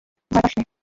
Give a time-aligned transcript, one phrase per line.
[0.31, 0.63] ভয় পাস নে!